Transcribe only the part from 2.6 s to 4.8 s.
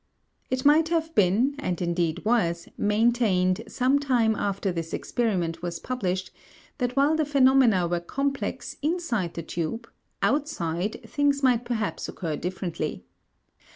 maintained, some time after